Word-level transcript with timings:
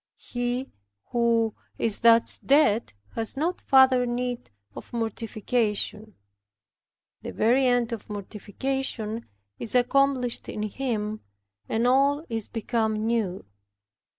He 0.17 0.71
who 1.11 1.53
is 1.77 1.99
thus 1.99 2.39
dead 2.39 2.93
has 3.13 3.37
no 3.37 3.53
further 3.67 4.07
need 4.07 4.49
of 4.75 4.91
mortification. 4.93 6.15
The 7.21 7.31
very 7.31 7.67
end 7.67 7.91
of 7.93 8.09
mortification 8.09 9.27
is 9.59 9.75
accomplished 9.75 10.49
in 10.49 10.63
him, 10.63 11.21
and 11.69 11.85
all 11.85 12.25
is 12.29 12.47
become 12.47 13.05
new. 13.05 13.45